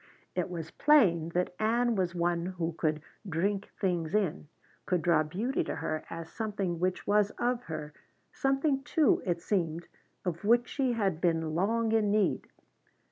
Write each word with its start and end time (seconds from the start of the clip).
It 0.33 0.49
was 0.49 0.71
plain 0.71 1.29
that 1.35 1.53
Ann 1.59 1.93
was 1.93 2.15
one 2.15 2.47
who 2.57 2.73
could 2.73 3.03
drink 3.29 3.69
things 3.79 4.15
in, 4.15 4.47
could 4.87 5.03
draw 5.03 5.21
beauty 5.21 5.63
to 5.65 5.75
her 5.75 6.03
as 6.09 6.31
something 6.31 6.79
which 6.79 7.05
was 7.05 7.29
of 7.37 7.61
her, 7.65 7.93
something, 8.33 8.81
too, 8.81 9.21
it 9.27 9.43
seemed, 9.43 9.85
of 10.25 10.43
which 10.43 10.67
she 10.67 10.93
had 10.93 11.21
been 11.21 11.53
long 11.53 11.91
in 11.91 12.09
need. 12.09 12.47